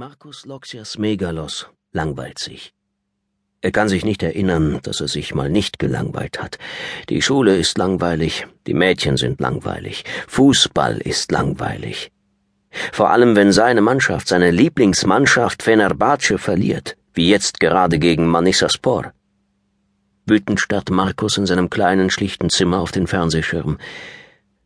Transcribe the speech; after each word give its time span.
Markus 0.00 0.46
Loxias 0.46 0.96
Megalos 0.96 1.66
langweilt 1.92 2.38
sich. 2.38 2.72
Er 3.60 3.70
kann 3.70 3.90
sich 3.90 4.02
nicht 4.02 4.22
erinnern, 4.22 4.80
dass 4.82 5.02
er 5.02 5.08
sich 5.08 5.34
mal 5.34 5.50
nicht 5.50 5.78
gelangweilt 5.78 6.40
hat. 6.40 6.56
Die 7.10 7.20
Schule 7.20 7.58
ist 7.58 7.76
langweilig, 7.76 8.46
die 8.66 8.72
Mädchen 8.72 9.18
sind 9.18 9.42
langweilig, 9.42 10.06
Fußball 10.26 10.96
ist 10.96 11.30
langweilig. 11.32 12.12
Vor 12.92 13.10
allem, 13.10 13.36
wenn 13.36 13.52
seine 13.52 13.82
Mannschaft, 13.82 14.28
seine 14.28 14.50
Lieblingsmannschaft 14.50 15.62
Fenerbahce 15.62 16.38
verliert, 16.38 16.96
wie 17.12 17.28
jetzt 17.28 17.60
gerade 17.60 17.98
gegen 17.98 18.26
Manissaspor. 18.26 19.12
Wütend 20.24 20.60
starrt 20.60 20.88
Markus 20.88 21.36
in 21.36 21.44
seinem 21.44 21.68
kleinen, 21.68 22.08
schlichten 22.08 22.48
Zimmer 22.48 22.78
auf 22.78 22.90
den 22.90 23.06
Fernsehschirm. 23.06 23.76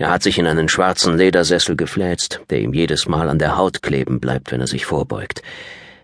Er 0.00 0.10
hat 0.10 0.22
sich 0.22 0.38
in 0.38 0.46
einen 0.46 0.68
schwarzen 0.68 1.18
Ledersessel 1.18 1.74
gefläzt, 1.74 2.40
der 2.50 2.60
ihm 2.60 2.72
jedes 2.72 3.08
Mal 3.08 3.28
an 3.28 3.40
der 3.40 3.56
Haut 3.56 3.82
kleben 3.82 4.20
bleibt, 4.20 4.52
wenn 4.52 4.60
er 4.60 4.68
sich 4.68 4.86
vorbeugt. 4.86 5.42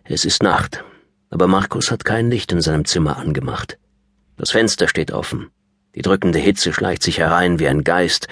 Es 0.03 0.25
ist 0.25 0.43
Nacht, 0.43 0.83
aber 1.30 1.47
Markus 1.47 1.93
hat 1.93 2.05
kein 2.05 2.29
Licht 2.29 2.51
in 2.51 2.61
seinem 2.61 2.85
Zimmer 2.85 3.19
angemacht. 3.19 3.79
Das 4.37 4.51
Fenster 4.51 4.88
steht 4.88 5.12
offen. 5.12 5.51
Die 5.95 6.02
drückende 6.02 6.41
Hitze 6.41 6.73
schleicht 6.73 7.05
sich 7.05 7.19
herein 7.19 7.61
wie 7.61 7.69
ein 7.69 7.85
Geist, 7.85 8.27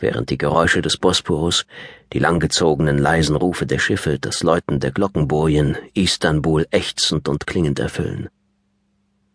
während 0.00 0.30
die 0.30 0.36
Geräusche 0.36 0.82
des 0.82 0.96
Bosporus, 0.96 1.64
die 2.12 2.18
langgezogenen 2.18 2.98
leisen 2.98 3.36
Rufe 3.36 3.66
der 3.66 3.78
Schiffe, 3.78 4.18
das 4.18 4.42
Läuten 4.42 4.80
der 4.80 4.90
Glockenbojen 4.90 5.76
Istanbul 5.94 6.66
ächzend 6.72 7.28
und 7.28 7.46
klingend 7.46 7.78
erfüllen. 7.78 8.28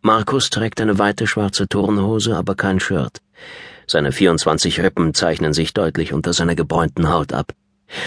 Markus 0.02 0.50
trägt 0.50 0.82
eine 0.82 1.00
weite 1.00 1.26
schwarze 1.26 1.70
Turnhose, 1.70 2.36
aber 2.36 2.56
kein 2.56 2.82
Shirt. 2.82 3.22
Seine 3.92 4.12
24 4.12 4.82
Rippen 4.82 5.16
zeichnen 5.16 5.52
sich 5.52 5.74
deutlich 5.74 6.14
unter 6.14 6.32
seiner 6.32 6.54
gebräunten 6.54 7.10
Haut 7.10 7.34
ab. 7.34 7.54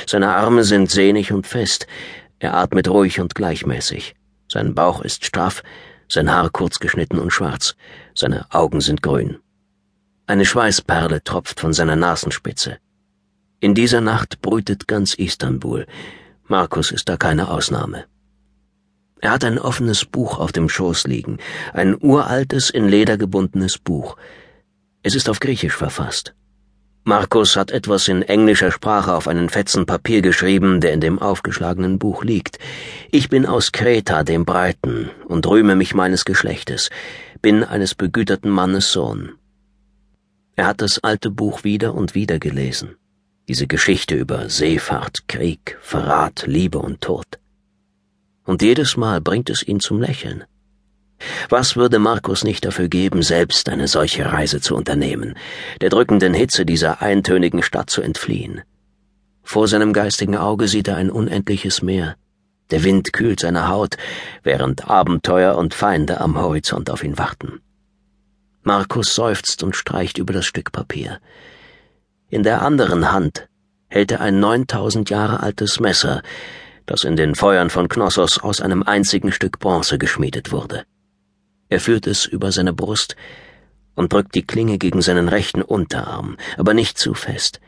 Seine 0.06 0.32
Arme 0.32 0.62
sind 0.62 0.88
sehnig 0.88 1.32
und 1.32 1.44
fest. 1.44 1.88
Er 2.38 2.54
atmet 2.54 2.86
ruhig 2.86 3.18
und 3.18 3.34
gleichmäßig. 3.34 4.14
Sein 4.46 4.76
Bauch 4.76 5.02
ist 5.02 5.24
straff, 5.24 5.64
sein 6.08 6.30
Haar 6.32 6.50
kurz 6.50 6.78
geschnitten 6.78 7.18
und 7.18 7.32
schwarz. 7.32 7.74
Seine 8.14 8.46
Augen 8.52 8.80
sind 8.80 9.02
grün. 9.02 9.38
Eine 10.28 10.44
Schweißperle 10.44 11.24
tropft 11.24 11.58
von 11.58 11.72
seiner 11.72 11.96
Nasenspitze. 11.96 12.78
In 13.58 13.74
dieser 13.74 14.00
Nacht 14.00 14.40
brütet 14.40 14.86
ganz 14.86 15.14
Istanbul. 15.14 15.88
Markus 16.44 16.92
ist 16.92 17.08
da 17.08 17.16
keine 17.16 17.50
Ausnahme. 17.50 18.04
Er 19.20 19.32
hat 19.32 19.42
ein 19.42 19.58
offenes 19.58 20.04
Buch 20.04 20.38
auf 20.38 20.52
dem 20.52 20.68
Schoß 20.68 21.08
liegen, 21.08 21.38
ein 21.72 21.96
uraltes, 22.00 22.70
in 22.70 22.88
Leder 22.88 23.16
gebundenes 23.16 23.78
Buch. 23.78 24.16
Es 25.02 25.14
ist 25.14 25.28
auf 25.28 25.40
Griechisch 25.40 25.76
verfasst. 25.76 26.34
Markus 27.04 27.56
hat 27.56 27.72
etwas 27.72 28.06
in 28.06 28.22
englischer 28.22 28.70
Sprache 28.70 29.12
auf 29.12 29.26
einen 29.26 29.48
Fetzen 29.48 29.86
Papier 29.86 30.22
geschrieben, 30.22 30.80
der 30.80 30.92
in 30.92 31.00
dem 31.00 31.18
aufgeschlagenen 31.18 31.98
Buch 31.98 32.22
liegt. 32.22 32.60
Ich 33.10 33.28
bin 33.28 33.44
aus 33.44 33.72
Kreta, 33.72 34.22
dem 34.22 34.44
Breiten, 34.44 35.10
und 35.26 35.44
rühme 35.48 35.74
mich 35.74 35.94
meines 35.94 36.24
Geschlechtes, 36.24 36.90
bin 37.40 37.64
eines 37.64 37.96
begüterten 37.96 38.50
Mannes 38.50 38.92
Sohn. 38.92 39.32
Er 40.54 40.68
hat 40.68 40.80
das 40.80 41.02
alte 41.02 41.30
Buch 41.30 41.64
wieder 41.64 41.94
und 41.94 42.14
wieder 42.14 42.38
gelesen. 42.38 42.94
Diese 43.48 43.66
Geschichte 43.66 44.14
über 44.14 44.48
Seefahrt, 44.48 45.26
Krieg, 45.26 45.76
Verrat, 45.80 46.44
Liebe 46.46 46.78
und 46.78 47.00
Tod. 47.00 47.26
Und 48.44 48.62
jedes 48.62 48.96
Mal 48.96 49.20
bringt 49.20 49.50
es 49.50 49.66
ihn 49.66 49.80
zum 49.80 50.00
Lächeln. 50.00 50.44
Was 51.48 51.76
würde 51.76 51.98
Markus 51.98 52.44
nicht 52.44 52.64
dafür 52.64 52.88
geben, 52.88 53.22
selbst 53.22 53.68
eine 53.68 53.88
solche 53.88 54.32
Reise 54.32 54.60
zu 54.60 54.74
unternehmen, 54.76 55.34
der 55.80 55.90
drückenden 55.90 56.34
Hitze 56.34 56.64
dieser 56.64 57.02
eintönigen 57.02 57.62
Stadt 57.62 57.90
zu 57.90 58.02
entfliehen? 58.02 58.62
Vor 59.42 59.68
seinem 59.68 59.92
geistigen 59.92 60.36
Auge 60.36 60.68
sieht 60.68 60.88
er 60.88 60.96
ein 60.96 61.10
unendliches 61.10 61.82
Meer. 61.82 62.16
Der 62.70 62.84
Wind 62.84 63.12
kühlt 63.12 63.40
seine 63.40 63.68
Haut, 63.68 63.96
während 64.42 64.88
Abenteuer 64.88 65.56
und 65.56 65.74
Feinde 65.74 66.20
am 66.20 66.40
Horizont 66.40 66.88
auf 66.90 67.04
ihn 67.04 67.18
warten. 67.18 67.60
Markus 68.62 69.14
seufzt 69.14 69.62
und 69.62 69.76
streicht 69.76 70.18
über 70.18 70.32
das 70.32 70.46
Stück 70.46 70.72
Papier. 70.72 71.18
In 72.30 72.44
der 72.44 72.62
anderen 72.62 73.12
Hand 73.12 73.48
hält 73.88 74.12
er 74.12 74.20
ein 74.20 74.40
neuntausend 74.40 75.10
Jahre 75.10 75.40
altes 75.40 75.80
Messer, 75.80 76.22
das 76.86 77.04
in 77.04 77.16
den 77.16 77.34
Feuern 77.34 77.70
von 77.70 77.88
Knossos 77.88 78.38
aus 78.38 78.60
einem 78.60 78.82
einzigen 78.82 79.32
Stück 79.32 79.58
Bronze 79.58 79.98
geschmiedet 79.98 80.52
wurde. 80.52 80.84
Er 81.72 81.80
führt 81.80 82.06
es 82.06 82.26
über 82.26 82.52
seine 82.52 82.74
Brust 82.74 83.16
und 83.94 84.12
drückt 84.12 84.34
die 84.34 84.46
Klinge 84.46 84.76
gegen 84.76 85.00
seinen 85.00 85.28
rechten 85.28 85.62
Unterarm, 85.62 86.36
aber 86.58 86.74
nicht 86.74 86.98
zu 86.98 87.14
fest. 87.14 87.60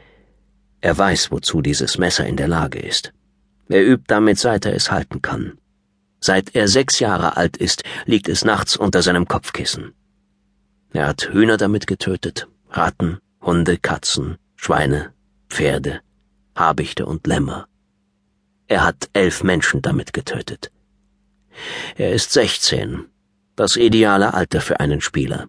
Er 0.83 0.99
weiß, 0.99 1.31
wozu 1.31 1.63
dieses 1.63 1.97
Messer 1.97 2.27
in 2.27 2.37
der 2.37 2.47
Lage 2.47 2.79
ist. 2.81 3.15
Er 3.71 3.83
übt 3.83 4.05
damit, 4.09 4.39
seit 4.39 4.67
er 4.67 4.75
es 4.75 4.91
halten 4.91 5.23
kann. 5.23 5.57
Seit 6.21 6.55
er 6.55 6.69
sechs 6.69 6.99
Jahre 6.99 7.39
alt 7.39 7.57
ist, 7.57 7.83
liegt 8.05 8.29
es 8.29 8.45
nachts 8.45 8.77
unter 8.77 9.01
seinem 9.01 9.27
Kopfkissen. 9.27 9.95
Er 10.93 11.07
hat 11.07 11.31
Hühner 11.33 11.57
damit 11.57 11.87
getötet, 11.87 12.47
Ratten, 12.69 13.21
Hunde, 13.41 13.79
Katzen, 13.79 14.37
Schweine, 14.55 15.15
Pferde, 15.49 16.03
Habichte 16.55 17.07
und 17.07 17.27
Lämmer. 17.27 17.69
Er 18.67 18.85
hat 18.85 19.09
elf 19.15 19.43
Menschen 19.43 19.81
damit 19.81 20.13
getötet. 20.13 20.71
Er 21.97 22.13
ist 22.13 22.33
sechzehn 22.33 23.07
das 23.57 23.77
ideale 23.77 24.35
Alter 24.35 24.61
für 24.61 24.81
einen 24.81 25.01
Spieler. 25.01 25.49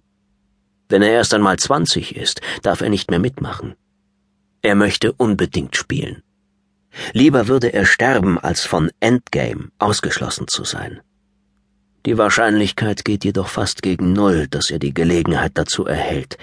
Wenn 0.89 1.01
er 1.01 1.11
erst 1.11 1.33
einmal 1.33 1.57
20 1.57 2.15
ist, 2.15 2.41
darf 2.61 2.81
er 2.81 2.89
nicht 2.89 3.09
mehr 3.09 3.19
mitmachen. 3.19 3.75
Er 4.61 4.75
möchte 4.75 5.11
unbedingt 5.13 5.75
spielen. 5.75 6.21
Lieber 7.13 7.47
würde 7.47 7.73
er 7.73 7.85
sterben, 7.85 8.39
als 8.39 8.65
von 8.65 8.91
Endgame 8.99 9.69
ausgeschlossen 9.79 10.47
zu 10.47 10.63
sein. 10.63 11.01
Die 12.05 12.17
Wahrscheinlichkeit 12.17 13.03
geht 13.03 13.25
jedoch 13.25 13.47
fast 13.47 13.81
gegen 13.81 14.13
Null, 14.13 14.47
dass 14.47 14.69
er 14.69 14.79
die 14.79 14.93
Gelegenheit 14.93 15.53
dazu 15.55 15.85
erhält, 15.85 16.37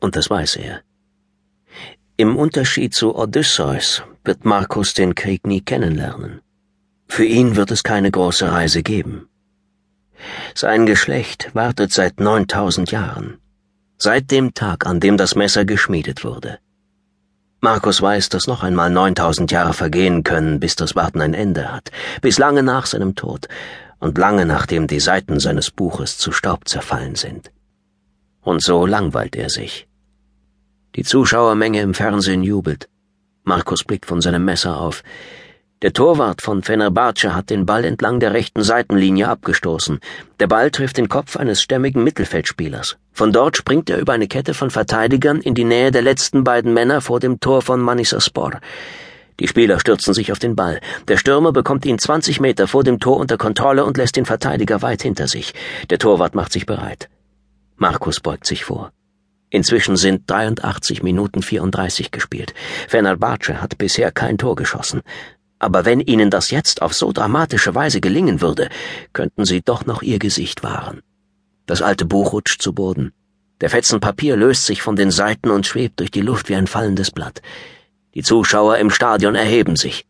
und 0.00 0.16
das 0.16 0.30
weiß 0.30 0.56
er. 0.56 0.80
Im 2.16 2.36
Unterschied 2.36 2.94
zu 2.94 3.14
Odysseus 3.14 4.02
wird 4.24 4.46
Markus 4.46 4.94
den 4.94 5.14
Krieg 5.14 5.46
nie 5.46 5.60
kennenlernen. 5.60 6.40
Für 7.08 7.26
ihn 7.26 7.56
wird 7.56 7.70
es 7.70 7.82
keine 7.82 8.10
große 8.10 8.50
Reise 8.50 8.82
geben. 8.82 9.28
Sein 10.54 10.86
Geschlecht 10.86 11.50
wartet 11.54 11.92
seit 11.92 12.20
neuntausend 12.20 12.90
Jahren. 12.90 13.38
Seit 13.98 14.30
dem 14.30 14.54
Tag, 14.54 14.86
an 14.86 15.00
dem 15.00 15.16
das 15.16 15.34
Messer 15.34 15.64
geschmiedet 15.64 16.24
wurde. 16.24 16.58
Markus 17.60 18.02
weiß, 18.02 18.28
dass 18.28 18.46
noch 18.46 18.62
einmal 18.62 18.90
neuntausend 18.90 19.50
Jahre 19.50 19.72
vergehen 19.72 20.22
können, 20.22 20.60
bis 20.60 20.76
das 20.76 20.94
Warten 20.94 21.20
ein 21.20 21.34
Ende 21.34 21.72
hat, 21.72 21.90
bis 22.20 22.38
lange 22.38 22.62
nach 22.62 22.86
seinem 22.86 23.14
Tod 23.14 23.48
und 23.98 24.18
lange 24.18 24.44
nachdem 24.44 24.86
die 24.86 25.00
Seiten 25.00 25.40
seines 25.40 25.70
Buches 25.70 26.18
zu 26.18 26.32
Staub 26.32 26.68
zerfallen 26.68 27.14
sind. 27.14 27.50
Und 28.42 28.62
so 28.62 28.86
langweilt 28.86 29.34
er 29.34 29.50
sich. 29.50 29.88
Die 30.94 31.02
Zuschauermenge 31.02 31.80
im 31.80 31.94
Fernsehen 31.94 32.42
jubelt. 32.42 32.88
Markus 33.42 33.84
blickt 33.84 34.06
von 34.06 34.20
seinem 34.20 34.44
Messer 34.44 34.80
auf. 34.80 35.02
Der 35.82 35.92
Torwart 35.92 36.40
von 36.40 36.62
Fenerbahce 36.62 37.34
hat 37.34 37.50
den 37.50 37.66
Ball 37.66 37.84
entlang 37.84 38.18
der 38.18 38.32
rechten 38.32 38.62
Seitenlinie 38.62 39.28
abgestoßen. 39.28 40.00
Der 40.40 40.46
Ball 40.46 40.70
trifft 40.70 40.96
den 40.96 41.10
Kopf 41.10 41.36
eines 41.36 41.60
stämmigen 41.60 42.02
Mittelfeldspielers. 42.02 42.96
Von 43.12 43.30
dort 43.30 43.58
springt 43.58 43.90
er 43.90 43.98
über 43.98 44.14
eine 44.14 44.26
Kette 44.26 44.54
von 44.54 44.70
Verteidigern 44.70 45.42
in 45.42 45.54
die 45.54 45.64
Nähe 45.64 45.90
der 45.90 46.00
letzten 46.00 46.44
beiden 46.44 46.72
Männer 46.72 47.02
vor 47.02 47.20
dem 47.20 47.40
Tor 47.40 47.60
von 47.60 47.78
Manisaspor. 47.80 48.52
Die 49.38 49.48
Spieler 49.48 49.78
stürzen 49.78 50.14
sich 50.14 50.32
auf 50.32 50.38
den 50.38 50.56
Ball. 50.56 50.80
Der 51.08 51.18
Stürmer 51.18 51.52
bekommt 51.52 51.84
ihn 51.84 51.98
20 51.98 52.40
Meter 52.40 52.68
vor 52.68 52.82
dem 52.82 52.98
Tor 52.98 53.18
unter 53.18 53.36
Kontrolle 53.36 53.84
und 53.84 53.98
lässt 53.98 54.16
den 54.16 54.24
Verteidiger 54.24 54.80
weit 54.80 55.02
hinter 55.02 55.28
sich. 55.28 55.52
Der 55.90 55.98
Torwart 55.98 56.34
macht 56.34 56.52
sich 56.52 56.64
bereit. 56.64 57.10
Markus 57.76 58.20
beugt 58.20 58.46
sich 58.46 58.64
vor. 58.64 58.92
Inzwischen 59.50 59.96
sind 59.96 60.28
83 60.28 61.02
Minuten 61.02 61.42
34 61.42 62.10
gespielt. 62.10 62.52
Fenerbahce 62.88 63.60
hat 63.60 63.78
bisher 63.78 64.10
kein 64.10 64.38
Tor 64.38 64.56
geschossen. 64.56 65.02
Aber 65.58 65.84
wenn 65.84 66.00
ihnen 66.00 66.30
das 66.30 66.50
jetzt 66.50 66.82
auf 66.82 66.92
so 66.94 67.12
dramatische 67.12 67.74
Weise 67.74 68.00
gelingen 68.00 68.40
würde, 68.40 68.68
könnten 69.12 69.44
sie 69.44 69.62
doch 69.62 69.86
noch 69.86 70.02
ihr 70.02 70.18
Gesicht 70.18 70.62
wahren. 70.62 71.00
Das 71.66 71.82
alte 71.82 72.04
Buch 72.04 72.32
rutscht 72.32 72.60
zu 72.60 72.72
Boden. 72.72 73.12
Der 73.60 73.70
Fetzen 73.70 74.00
Papier 74.00 74.36
löst 74.36 74.66
sich 74.66 74.82
von 74.82 74.96
den 74.96 75.10
Seiten 75.10 75.50
und 75.50 75.66
schwebt 75.66 76.00
durch 76.00 76.10
die 76.10 76.20
Luft 76.20 76.48
wie 76.50 76.56
ein 76.56 76.66
fallendes 76.66 77.10
Blatt. 77.10 77.40
Die 78.14 78.22
Zuschauer 78.22 78.76
im 78.78 78.90
Stadion 78.90 79.34
erheben 79.34 79.76
sich. 79.76 80.06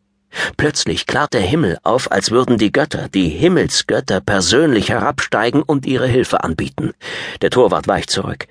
Plötzlich 0.56 1.06
klart 1.06 1.32
der 1.32 1.40
Himmel 1.40 1.78
auf, 1.82 2.10
als 2.10 2.30
würden 2.30 2.58
die 2.58 2.72
Götter, 2.72 3.08
die 3.08 3.28
Himmelsgötter, 3.28 4.20
persönlich 4.20 4.90
herabsteigen 4.90 5.62
und 5.62 5.86
ihre 5.86 6.08
Hilfe 6.08 6.42
anbieten. 6.42 6.92
Der 7.40 7.50
Torwart 7.50 7.88
weicht 7.88 8.10
zurück. 8.10 8.46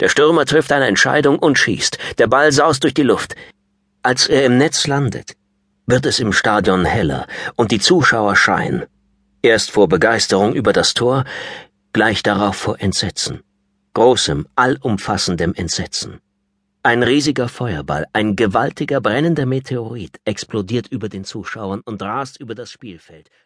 Der 0.00 0.08
Stürmer 0.08 0.44
trifft 0.44 0.72
eine 0.72 0.86
Entscheidung 0.86 1.38
und 1.38 1.58
schießt. 1.58 1.98
Der 2.18 2.26
Ball 2.26 2.52
saust 2.52 2.82
durch 2.82 2.94
die 2.94 3.02
Luft. 3.02 3.34
Als 4.02 4.28
er 4.28 4.44
im 4.44 4.58
Netz 4.58 4.86
landet, 4.86 5.32
wird 5.86 6.06
es 6.06 6.18
im 6.18 6.32
Stadion 6.32 6.84
heller 6.84 7.26
und 7.56 7.70
die 7.70 7.80
Zuschauer 7.80 8.36
schreien. 8.36 8.84
Erst 9.42 9.70
vor 9.70 9.88
Begeisterung 9.88 10.54
über 10.54 10.72
das 10.72 10.94
Tor, 10.94 11.24
gleich 11.92 12.22
darauf 12.22 12.56
vor 12.56 12.80
Entsetzen. 12.80 13.42
Großem, 13.92 14.46
allumfassendem 14.56 15.54
Entsetzen. 15.54 16.20
Ein 16.82 17.02
riesiger 17.02 17.48
Feuerball, 17.48 18.06
ein 18.12 18.36
gewaltiger 18.36 19.00
brennender 19.00 19.46
Meteorit 19.46 20.20
explodiert 20.24 20.88
über 20.88 21.08
den 21.08 21.24
Zuschauern 21.24 21.80
und 21.84 22.02
rast 22.02 22.40
über 22.40 22.54
das 22.54 22.70
Spielfeld. 22.70 23.30